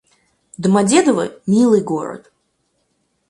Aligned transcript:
Домодедово— 0.61 1.25
милый 1.51 1.81
город 1.83 2.31